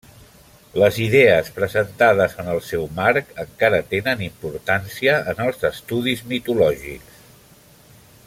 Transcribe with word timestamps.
Les 0.83 0.95
idees 1.07 1.51
presentades 1.57 2.33
en 2.43 2.49
el 2.53 2.61
seu 2.69 2.87
marc 3.01 3.29
encara 3.45 3.83
tenen 3.93 4.25
importància 4.29 5.19
en 5.35 5.45
els 5.49 5.63
estudis 5.71 6.25
mitològics. 6.33 7.23